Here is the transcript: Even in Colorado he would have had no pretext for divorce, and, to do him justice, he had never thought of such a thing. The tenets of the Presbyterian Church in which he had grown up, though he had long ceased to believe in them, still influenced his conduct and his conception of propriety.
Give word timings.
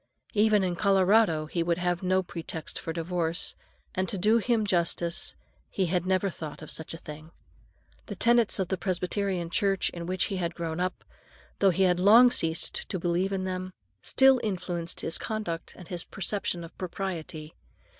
Even 0.33 0.63
in 0.63 0.75
Colorado 0.75 1.45
he 1.45 1.61
would 1.61 1.77
have 1.77 1.99
had 1.99 2.07
no 2.07 2.23
pretext 2.23 2.79
for 2.79 2.91
divorce, 2.91 3.53
and, 3.93 4.09
to 4.09 4.17
do 4.17 4.37
him 4.39 4.65
justice, 4.65 5.35
he 5.69 5.85
had 5.85 6.07
never 6.07 6.31
thought 6.31 6.63
of 6.63 6.71
such 6.71 6.95
a 6.95 6.97
thing. 6.97 7.29
The 8.07 8.15
tenets 8.15 8.57
of 8.57 8.69
the 8.69 8.77
Presbyterian 8.79 9.51
Church 9.51 9.91
in 9.91 10.07
which 10.07 10.23
he 10.23 10.37
had 10.37 10.55
grown 10.55 10.79
up, 10.79 11.03
though 11.59 11.69
he 11.69 11.83
had 11.83 11.99
long 11.99 12.31
ceased 12.31 12.89
to 12.89 12.97
believe 12.97 13.31
in 13.31 13.43
them, 13.43 13.73
still 14.01 14.41
influenced 14.43 15.01
his 15.01 15.19
conduct 15.19 15.75
and 15.77 15.87
his 15.87 16.03
conception 16.03 16.63
of 16.63 16.75
propriety. 16.79 17.53